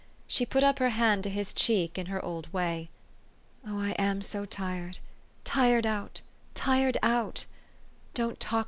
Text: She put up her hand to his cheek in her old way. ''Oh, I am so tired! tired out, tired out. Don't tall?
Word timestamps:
She 0.25 0.47
put 0.47 0.63
up 0.63 0.79
her 0.79 0.89
hand 0.89 1.21
to 1.25 1.29
his 1.29 1.53
cheek 1.53 1.95
in 1.95 2.07
her 2.07 2.25
old 2.25 2.51
way. 2.51 2.89
''Oh, 3.67 3.79
I 3.79 3.91
am 3.99 4.23
so 4.23 4.45
tired! 4.45 4.97
tired 5.43 5.85
out, 5.85 6.21
tired 6.55 6.97
out. 7.03 7.45
Don't 8.15 8.39
tall? 8.39 8.59